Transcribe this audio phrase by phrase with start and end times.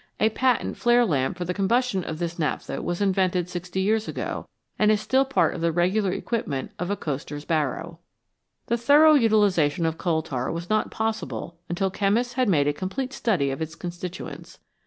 [0.19, 4.47] A patent flare lamp for the combustion of this naphtha was invented sixty years ago>
[4.79, 7.99] and is still part of the regular equipment of a coster's barrow.
[8.65, 13.13] The thorough utilisation of coal tar was not possible until chemists had made a complete
[13.13, 14.57] study of its con stituents.